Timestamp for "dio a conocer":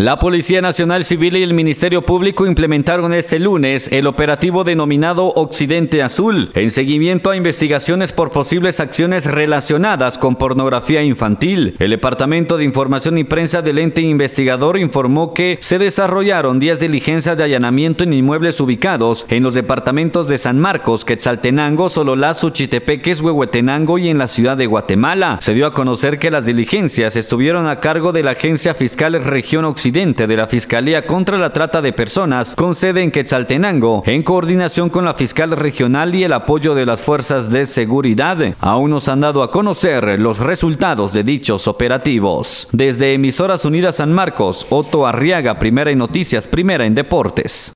25.54-26.18